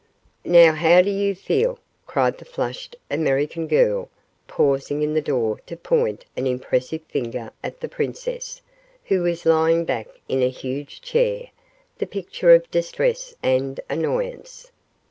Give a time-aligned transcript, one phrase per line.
[0.47, 4.09] "Now, how do you feel?" cried the flushed American girl,
[4.47, 8.63] pausing in the door to point an impressive finger at the princess,
[9.05, 11.49] who was lying back in a huge chair,
[11.99, 14.71] the picture of distress and annoyance.